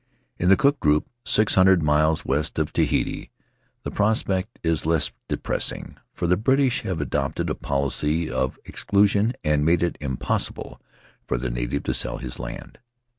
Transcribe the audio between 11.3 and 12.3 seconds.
the native to sell